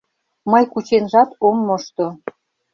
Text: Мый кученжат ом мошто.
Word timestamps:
Мый 0.51 0.63
кученжат 0.73 1.29
ом 1.47 1.57
мошто. 1.67 2.05